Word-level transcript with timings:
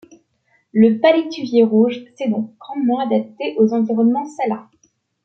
Le 0.73 0.99
palétuvier 0.99 1.61
rouge 1.63 2.03
s’est 2.15 2.27
donc 2.27 2.57
grandement 2.57 2.97
adapté 3.01 3.55
aux 3.59 3.71
environnements 3.71 4.25
salins. 4.29 4.67